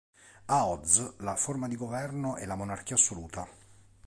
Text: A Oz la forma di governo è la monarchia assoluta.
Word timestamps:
A 0.55 0.59
Oz 0.65 1.11
la 1.19 1.35
forma 1.37 1.67
di 1.67 1.75
governo 1.75 2.35
è 2.35 2.47
la 2.47 2.55
monarchia 2.55 2.95
assoluta. 2.95 3.47